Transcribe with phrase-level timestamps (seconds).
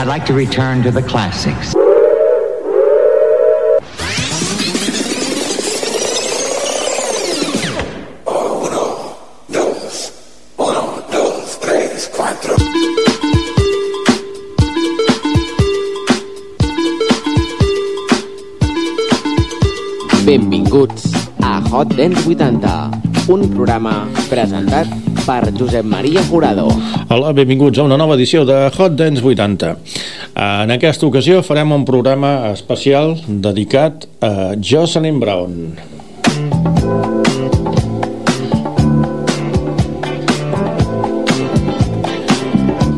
[0.00, 1.74] I'd like to return to the classics.
[20.24, 26.66] Benvinguts a Hot Dance 80, un programa presentat per Josep Maria Jurado.
[27.08, 29.76] Hola, benvinguts a una nova edició de Hot Dance 80.
[30.34, 35.76] En aquesta ocasió farem un programa especial dedicat a Jocelyn Brown.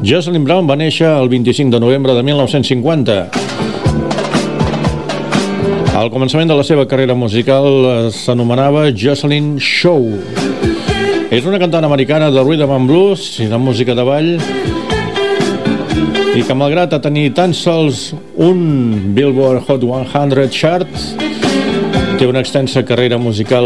[0.02, 3.18] Jocelyn Brown va néixer el 25 de novembre de 1950.
[6.00, 10.08] Al començament de la seva carrera musical eh, s'anomenava Jocelyn Show.
[11.32, 14.34] És una cantant americana de rhythm and blues i de música de ball
[16.36, 20.92] i que malgrat a tenir tan sols un Billboard Hot 100 chart
[22.20, 23.64] té una extensa carrera musical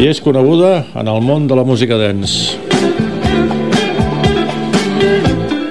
[0.00, 2.56] i és coneguda en el món de la música dance.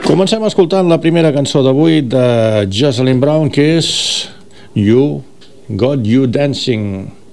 [0.05, 3.89] Comencem escoltant la primera cançó d'avui de Jocelyn Brown que és
[4.77, 5.23] You
[5.65, 7.24] Got You Dancing.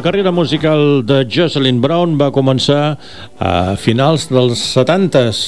[0.00, 2.94] La carrera musical de Jocelyn Brown va començar
[3.36, 5.40] a finals dels 70s,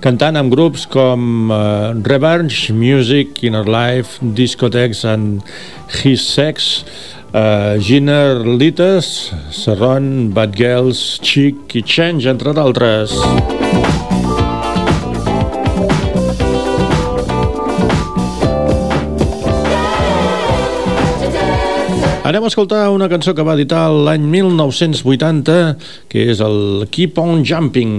[0.00, 5.44] cantant amb grups com uh, Revenge, Music, Inner Life, Discotheques and
[6.00, 6.86] His Sex,
[7.34, 13.12] uh, Giner Lites, Serron, Bad Girls, Chic i Change, entre d'altres.
[13.12, 13.57] Anem
[22.50, 25.60] escoltar una cançó que va editar l'any 1980,
[26.10, 27.94] que és el Keep on Jumping.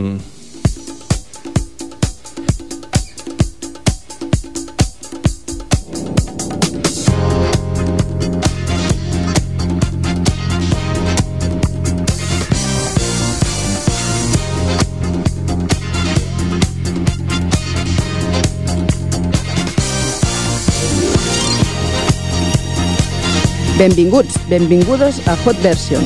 [23.80, 26.04] Benvinguts, benvingudes a Hot Version.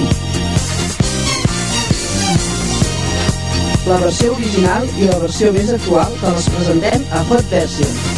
[3.87, 8.12] La versió original i la versió més actual te les presentem a Hot Version.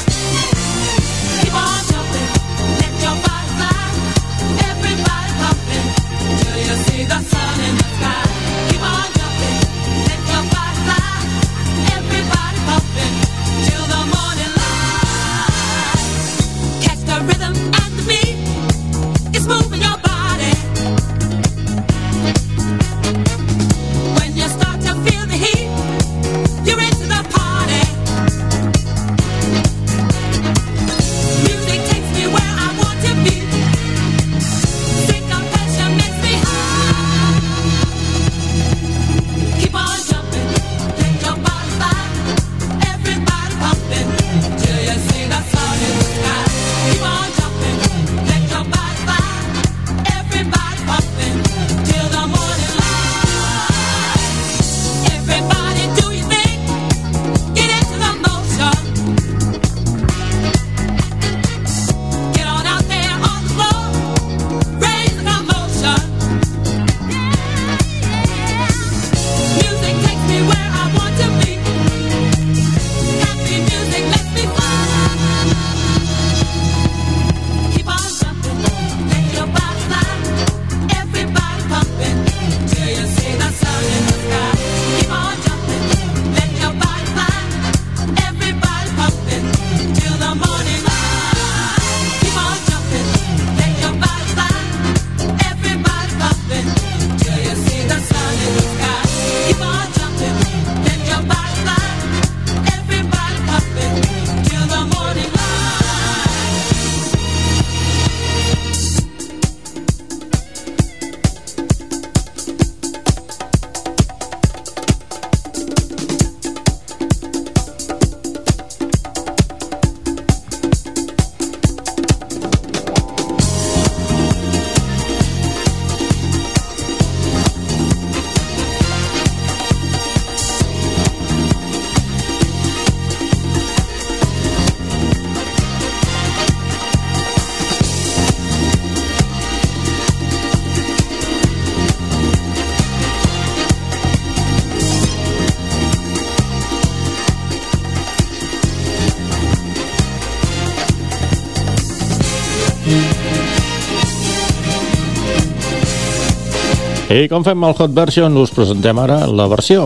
[157.16, 159.86] I com fem el Hot Version, us presentem ara la versió.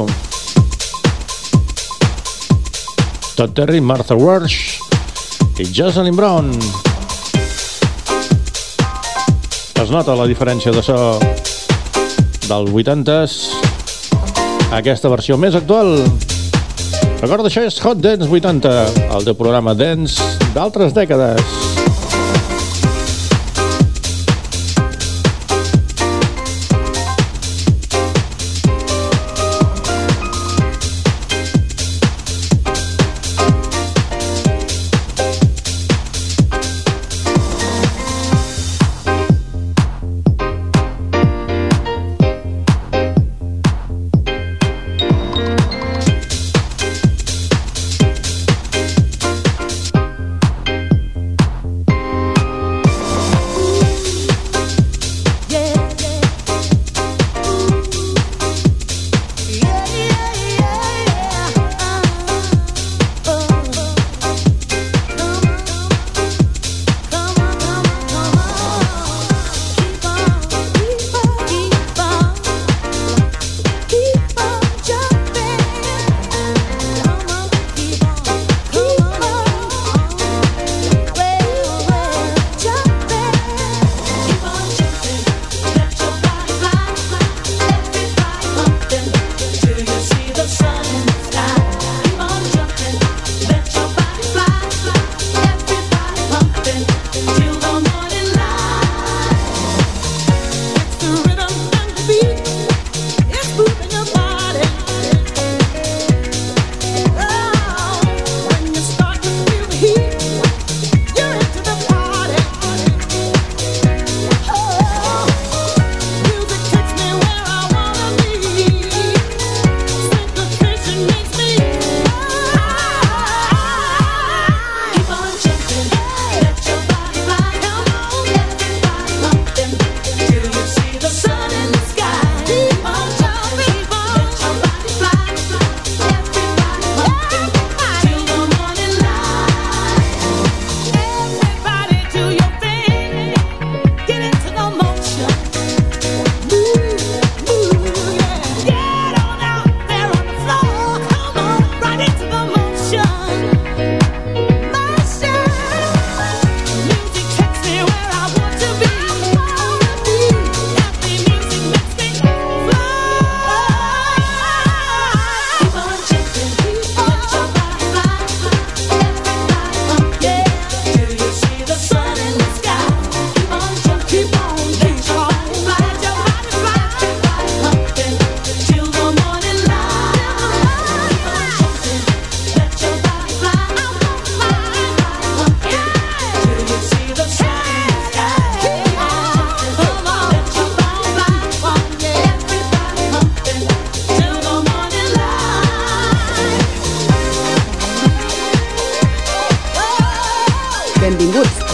[3.38, 4.80] Todd Terry, Martha Walsh
[5.62, 6.50] i Jocelyn Brown.
[9.78, 10.98] Es nota la diferència de so
[12.50, 13.38] del 80s
[14.72, 16.00] a aquesta versió més actual.
[17.22, 20.18] Recorda, això és Hot Dance 80, el teu programa Dance
[20.58, 21.59] d'altres dècades.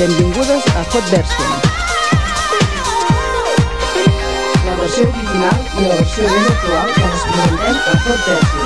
[0.05, 1.51] Benvingudes a Hot Version.
[4.65, 8.64] La versió original i la versió més actual que ens presentem a Hot Version.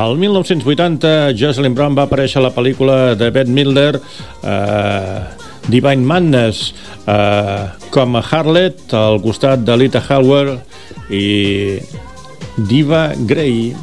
[0.00, 3.98] Al 1980, Jocelyn Brown va aparèixer a la pel·lícula de Ben Miller,
[4.48, 5.18] eh,
[5.68, 6.70] Divine Madness,
[7.04, 11.76] eh, com a Harlet, al costat de Lita Halworth i
[12.56, 13.74] Diva Gray,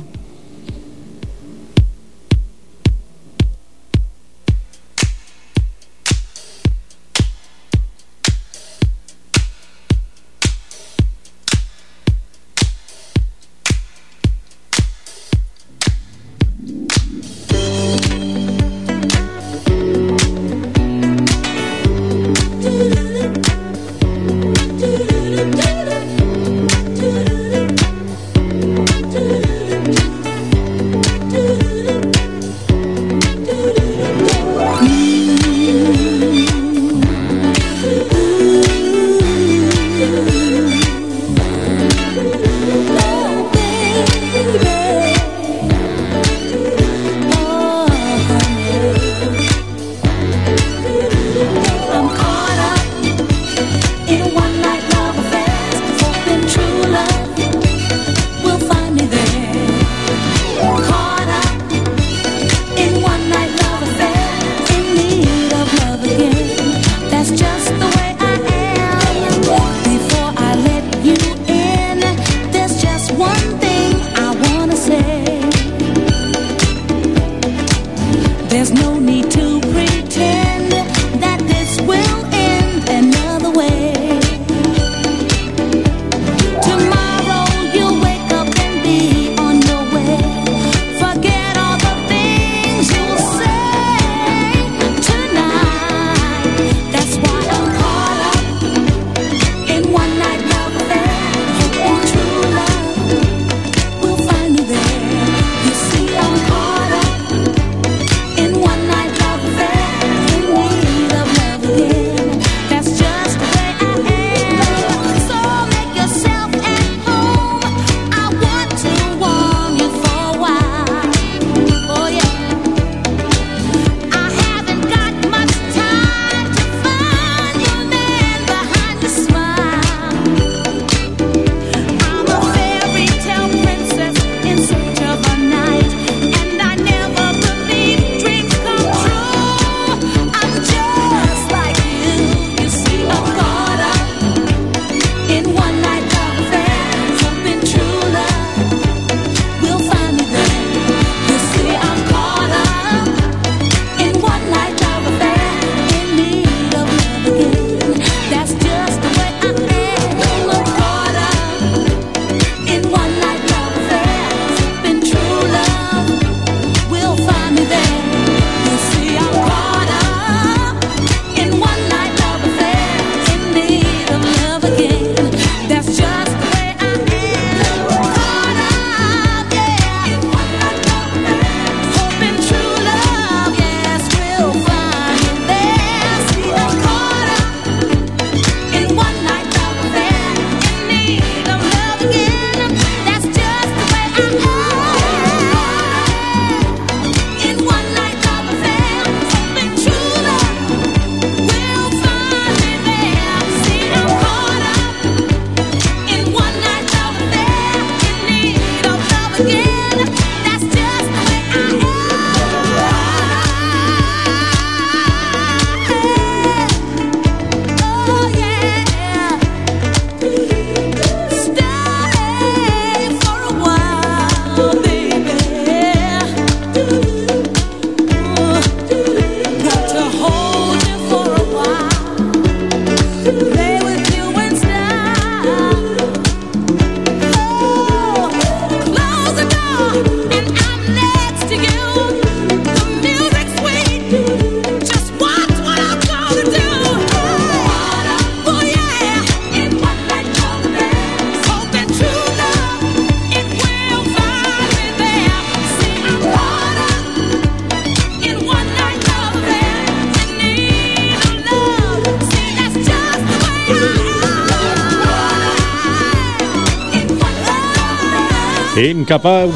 [269.08, 269.48] cap a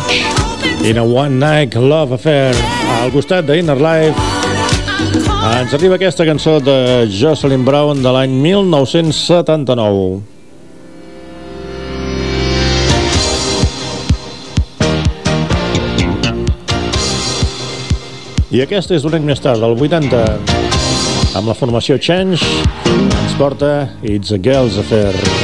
[0.88, 2.56] In a One Night Love Affair
[3.02, 4.16] al costat d'Inner Life.
[5.60, 10.22] Ens arriba aquesta cançó de Jocelyn Brown de l'any 1979
[18.52, 20.24] I aquesta és un any més tard, del 80,
[21.40, 22.44] amb la formació Change,
[22.96, 25.41] ens porta It's a Girl's Affair.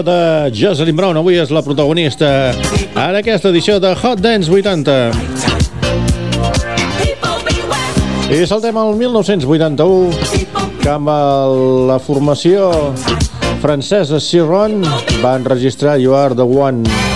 [0.00, 5.12] música de Jocelyn Brown avui és la protagonista en aquesta edició de Hot Dance 80.
[8.30, 10.12] I saltem al 1981,
[10.80, 11.10] que amb
[11.90, 12.70] la formació
[13.60, 14.80] francesa Ciron
[15.20, 17.09] va enregistrar You Are The One.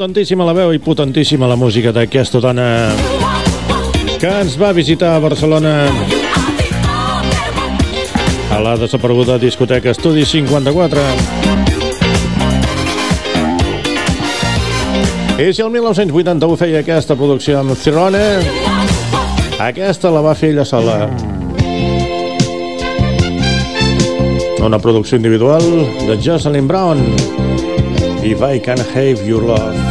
[0.00, 2.88] Potentíssima la veu i potentíssima la música d'aquesta dona
[4.16, 5.72] que ens va visitar a Barcelona
[8.48, 11.02] a la desapareguda discoteca Estudi 54.
[15.36, 18.24] I si el 1981 feia aquesta producció amb Cirone,
[19.60, 20.96] aquesta la va fer ella sola.
[24.64, 25.68] Una producció individual
[26.08, 27.04] de Jocelyn Brown.
[28.22, 29.89] If I Can Have Your Love.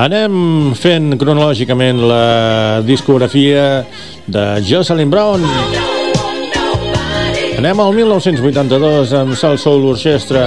[0.00, 3.82] Anem fent cronològicament la discografia
[4.24, 5.42] de Jocelyn Brown.
[7.60, 10.46] Anem al 1982 amb Soul Soul Orchestra,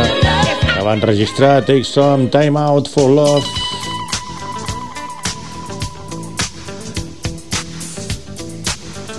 [0.64, 3.46] que van registrar Take Some, Time Out for Love,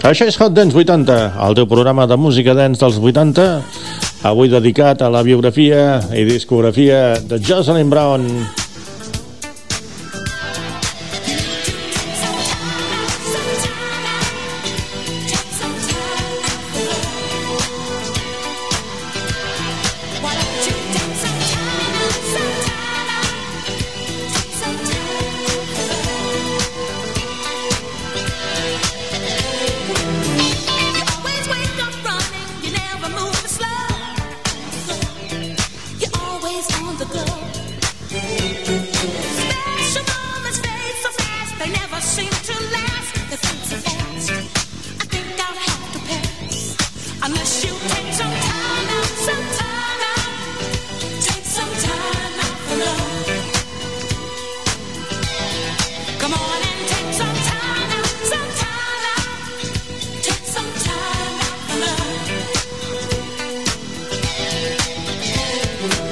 [0.05, 1.15] Això és Hot Dance 80,
[1.47, 3.47] el teu programa de música dance dels 80,
[4.29, 8.29] avui dedicat a la biografia i discografia de Jocelyn Brown.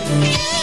[0.05, 0.62] Yeah.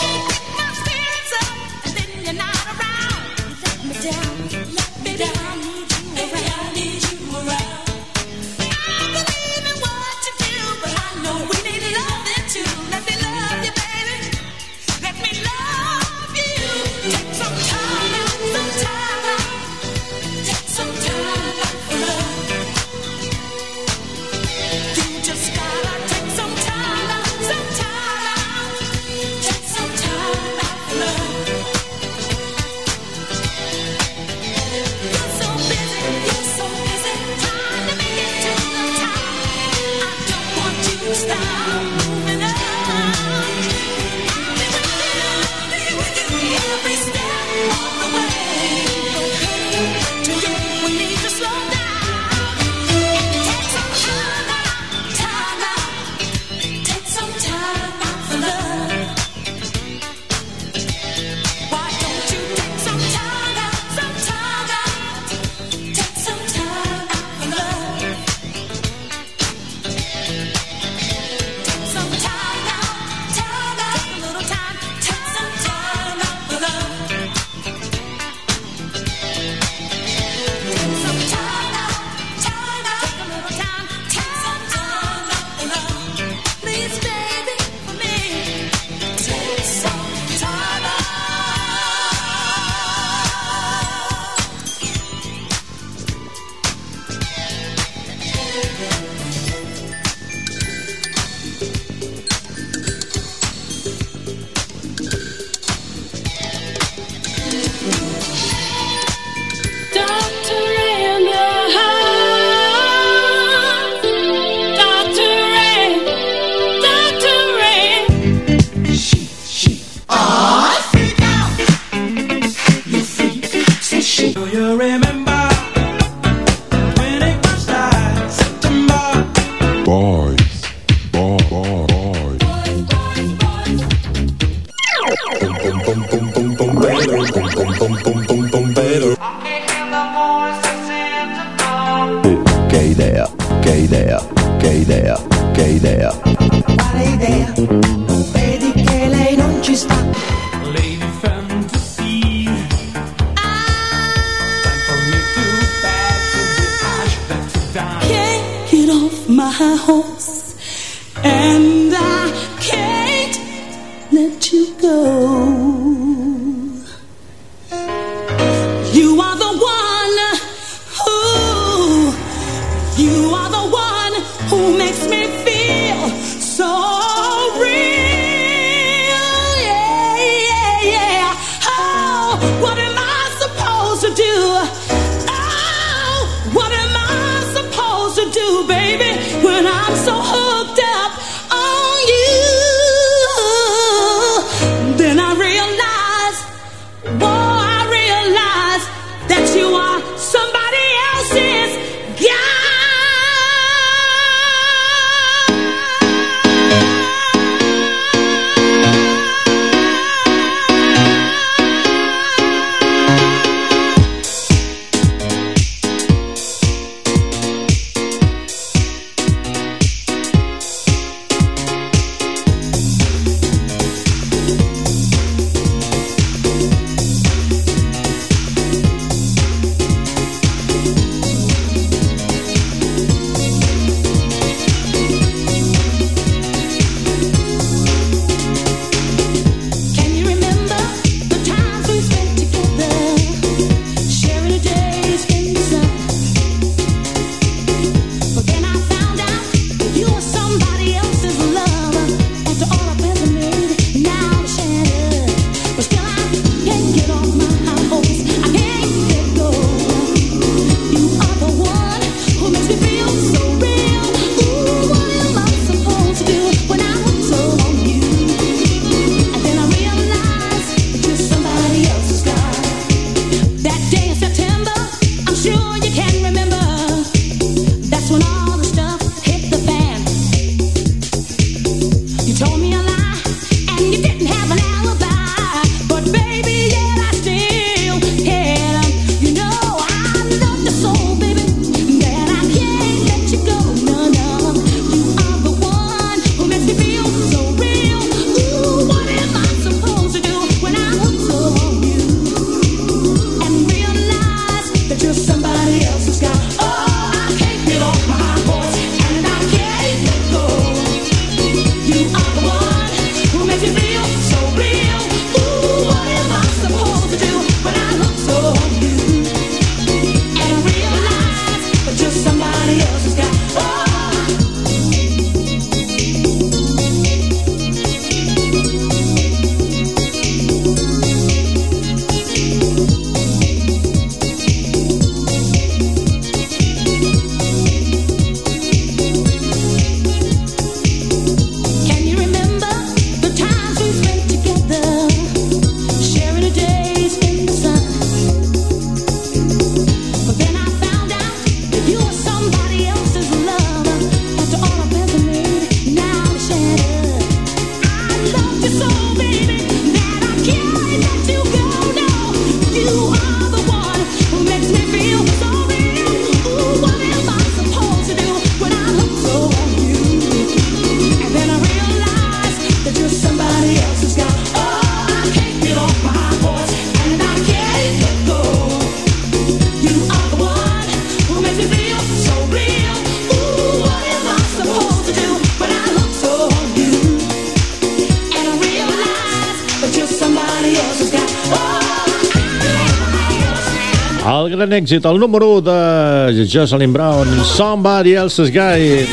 [394.69, 399.07] gran èxit, el número 1 de Jocelyn Brown, Somebody Else's Guy.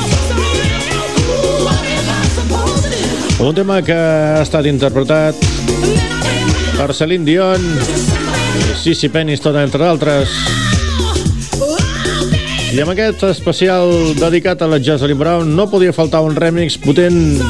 [3.41, 5.39] Un tema que ha estat interpretat
[6.77, 7.65] per Celine Dion,
[8.77, 10.37] Sissi Penis, tot entre d'altres.
[12.75, 17.41] I amb aquest especial dedicat a la Jocelyn Brown no podia faltar un remix potent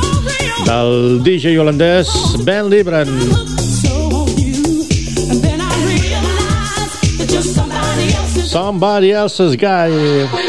[0.69, 3.11] del DJ holandès Ben Libran.
[3.11, 3.56] Ben Libran.
[8.57, 10.46] somebody else's guy.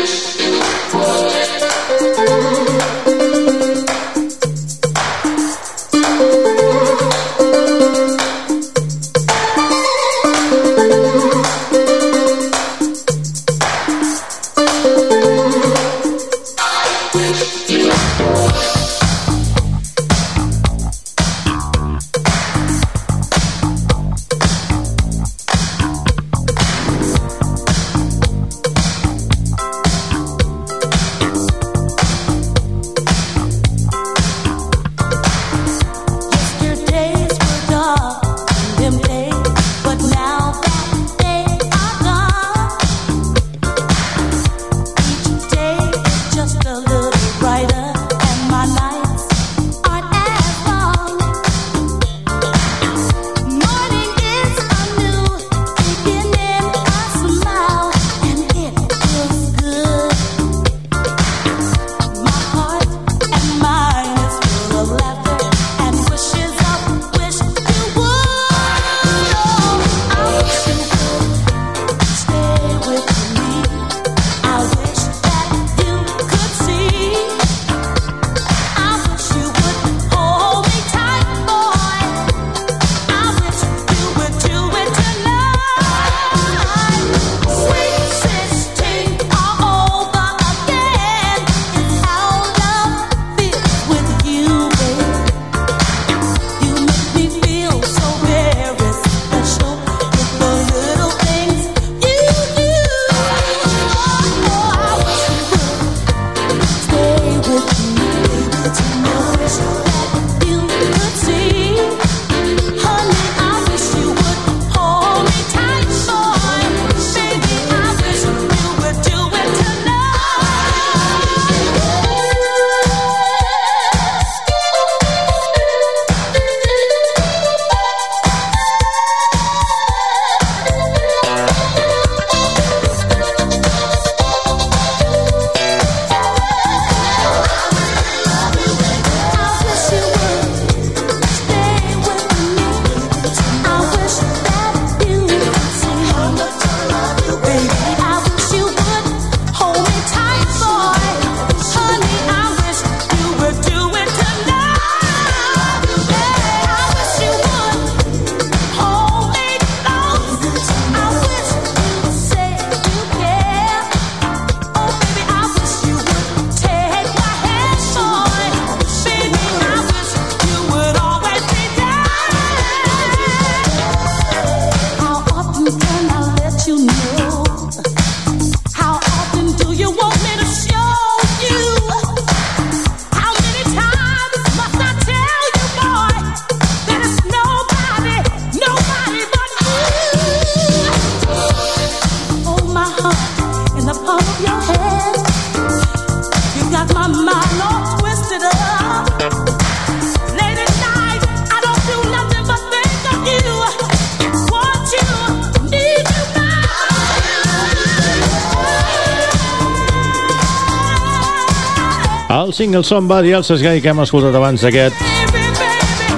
[212.68, 214.98] single Somebody Else's Sesgai que hem escoltat abans d'aquest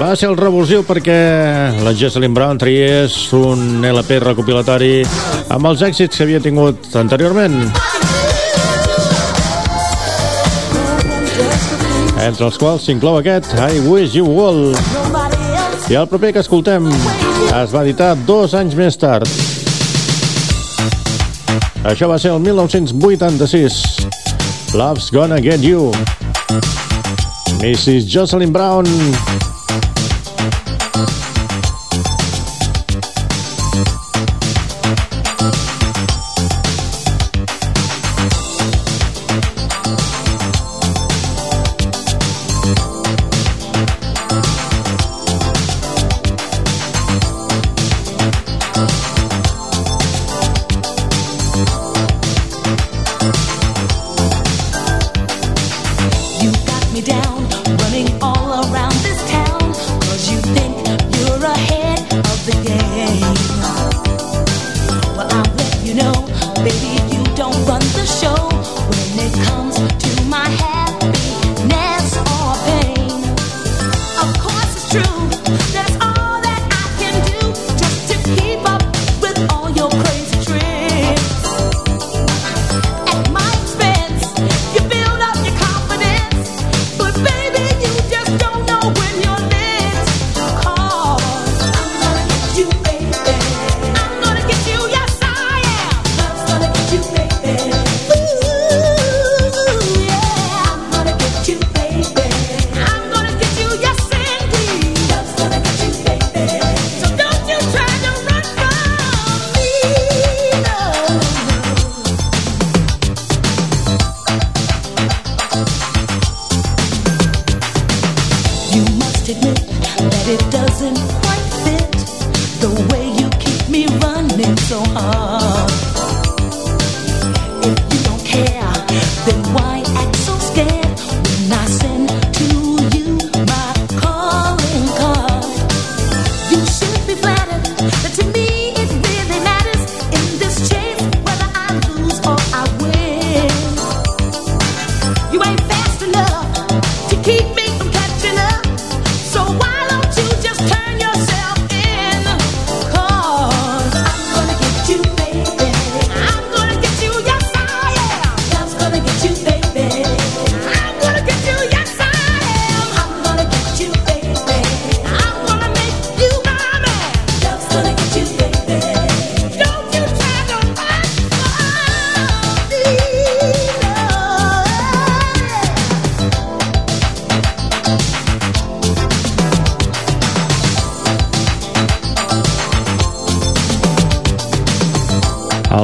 [0.00, 1.14] va ser el revulsiu perquè
[1.84, 5.04] la Jessalyn Brown triés un LP recopilatori
[5.54, 7.54] amb els èxits que havia tingut anteriorment.
[12.18, 14.74] Entre els quals s'inclou aquest I Wish You Wall.
[15.86, 19.30] I el proper que escoltem es va editar dos anys més tard.
[21.86, 23.84] Això va ser el 1986.
[24.74, 25.92] Love's Gonna Get You.
[27.60, 28.06] Mrs.
[28.06, 29.49] Jocelyn Brown.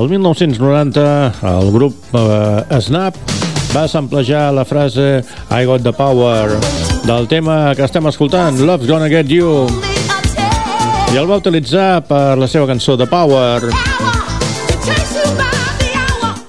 [0.06, 3.16] El 1990, el grup eh, Snap
[3.74, 6.60] va samplejar la frase I got the power
[7.02, 9.66] del tema que estem escoltant, Love's Gonna Get You,
[11.10, 13.66] i el va utilitzar per la seva cançó The Power.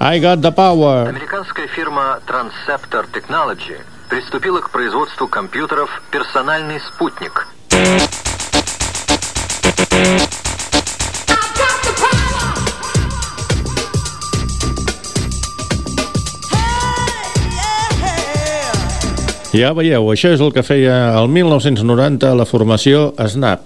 [0.05, 1.10] I got the power.
[1.10, 7.47] Американская фирма Transceptor Technology приступила к производству компьютеров «Персональный спутник».
[19.55, 23.63] Ja veieu, això és el que feia el 1990 la formació Snap.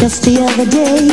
[0.00, 1.09] Just the other day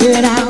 [0.00, 0.49] Get out.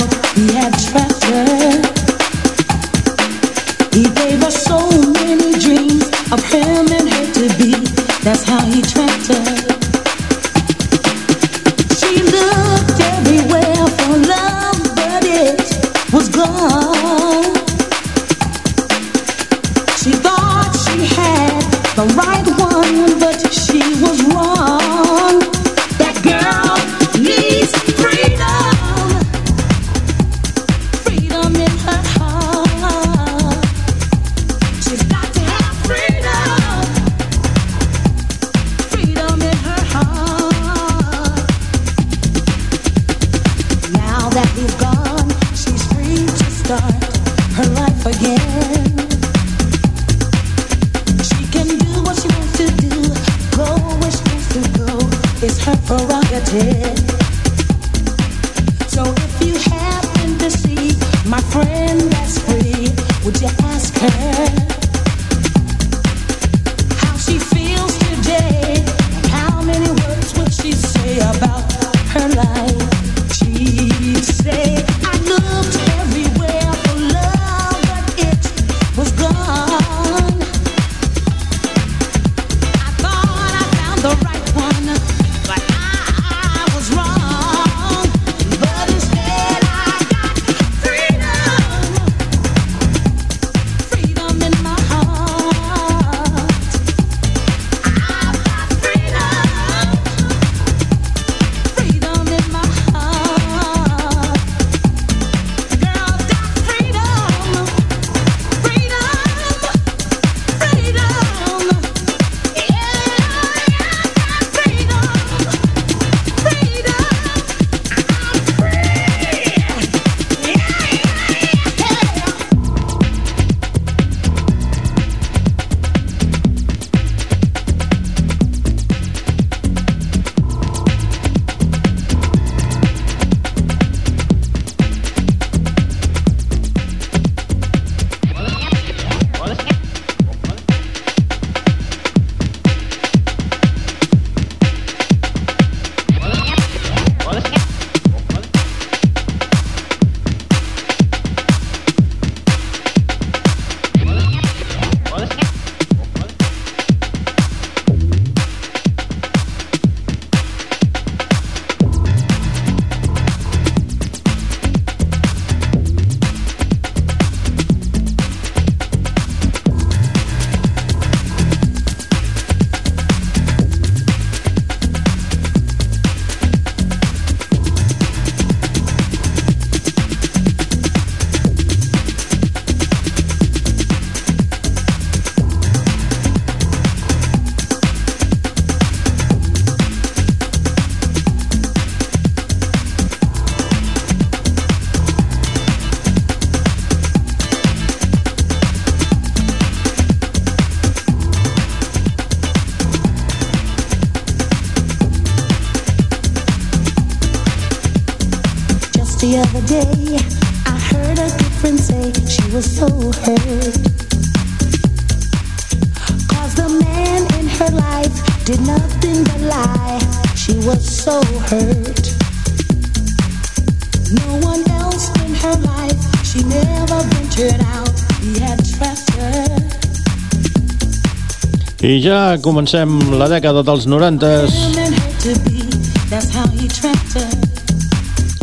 [231.81, 234.29] I ja comencem la dècada dels 90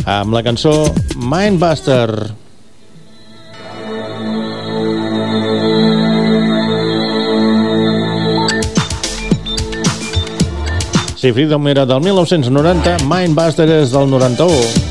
[0.07, 0.73] amb la cançó
[1.19, 2.09] Mindbuster.
[11.17, 14.86] Si Freedom era del 1990, Mindbuster és del 91.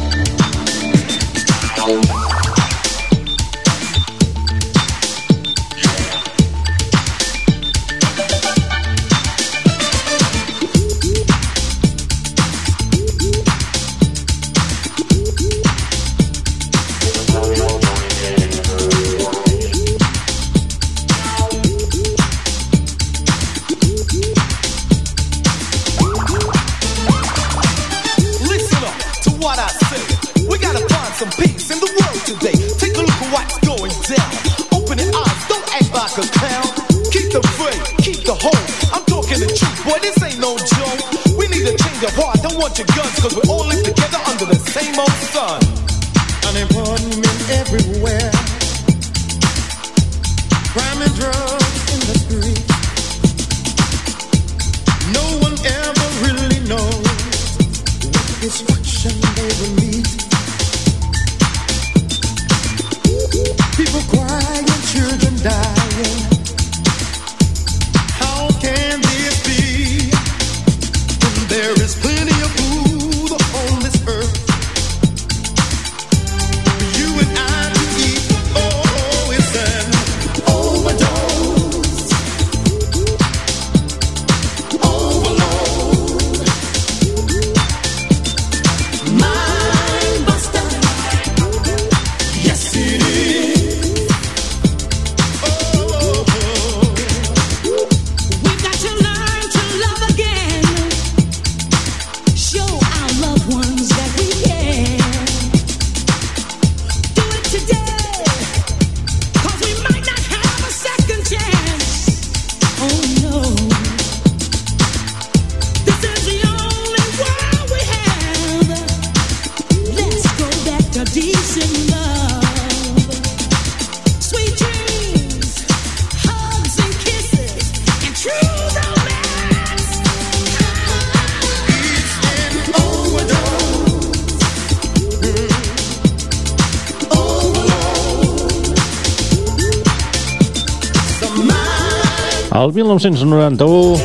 [142.77, 143.97] 1991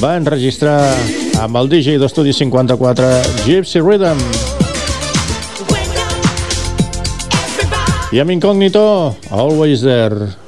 [0.00, 0.78] va enregistrar
[1.44, 3.10] amb el DJ d'Estudi 54
[3.44, 4.22] Gypsy Rhythm
[8.14, 8.86] i amb Incògnito
[9.28, 10.43] Always There.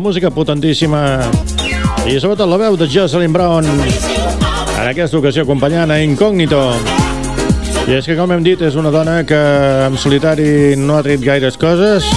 [0.00, 1.20] La música potentíssima
[2.08, 6.60] i sobretot la veu de Jocelyn Brown en aquesta ocasió acompanyant a Incògnito.
[7.84, 9.36] I és que, com hem dit, és una dona que
[9.90, 12.08] en solitari no ha tret gaires coses,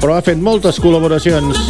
[0.00, 1.60] però ha fet moltes col·laboracions.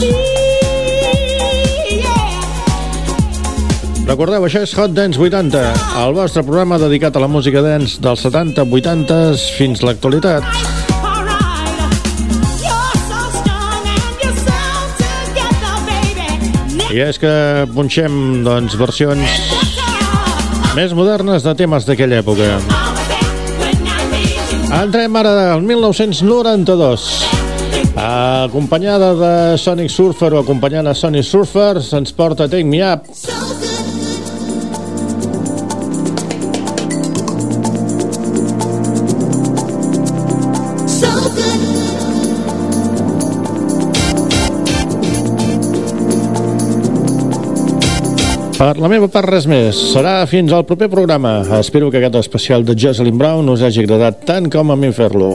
[4.06, 5.64] Recordeu, això és Hot Dance 80,
[6.04, 9.18] el vostre programa dedicat a la música dance dels 70, 80
[9.58, 10.71] fins l'actualitat.
[16.92, 17.32] I és que
[17.72, 18.12] punxem,
[18.44, 19.36] doncs, versions
[20.76, 22.50] més modernes de temes d'aquella època.
[24.76, 27.06] Entrem ara al 1992.
[27.96, 33.08] Acompanyada de Sonic Surfer o acompanyant a Sonic Surfer, se'ns porta Take Me Up.
[48.62, 49.74] Per la meva part, res més.
[49.90, 51.32] Serà fins al proper programa.
[51.58, 55.32] Espero que aquest especial de Jocelyn Brown us hagi agradat tant com a mi fer-lo.